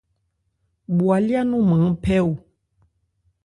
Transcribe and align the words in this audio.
Bwalyá 0.97 1.41
nɔn 1.49 1.63
maán 1.69 1.93
phɛ́ 2.03 2.19
o. 2.29 2.31